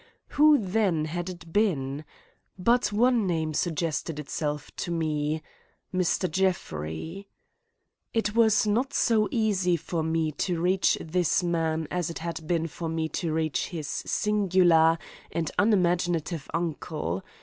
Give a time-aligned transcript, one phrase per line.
[0.29, 2.05] Who, then, had it been?
[2.57, 6.27] But one name suggested itself to me,—Mr.
[6.31, 7.27] Jeffrey.
[8.11, 12.65] It was not so easy for me to reach this man as it had been
[12.65, 14.97] for me to reach his singular
[15.31, 17.23] and unimaginative uncle.